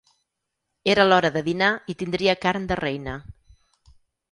Era 0.93 1.05
l'hora 1.09 1.31
de 1.35 1.43
dinar 1.49 1.69
i 1.95 1.97
tindria 2.01 2.37
carn 2.47 2.67
de 2.73 2.81
reina. 2.83 3.17